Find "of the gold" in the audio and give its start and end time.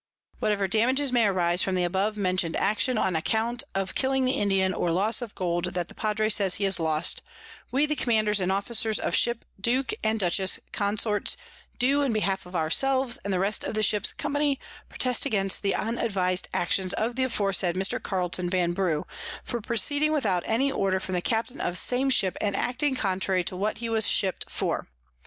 5.21-5.65